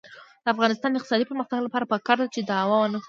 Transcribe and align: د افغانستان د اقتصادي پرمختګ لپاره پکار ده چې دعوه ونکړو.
د 0.43 0.45
افغانستان 0.53 0.89
د 0.91 0.95
اقتصادي 0.97 1.25
پرمختګ 1.29 1.59
لپاره 1.63 1.89
پکار 1.93 2.17
ده 2.21 2.27
چې 2.33 2.39
دعوه 2.49 2.77
ونکړو. 2.79 2.99